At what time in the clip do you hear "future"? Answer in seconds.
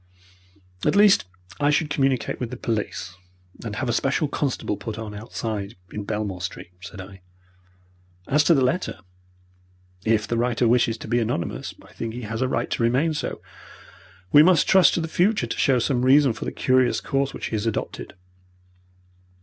15.07-15.45